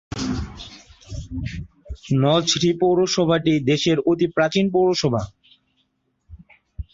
নলছিটি 2.21 2.69
পৌরসভাটি 2.81 3.53
দেশের 3.69 3.97
অতি 4.05 4.27
প্রাচীন 4.27 4.65
পৌরসভা। 4.71 5.21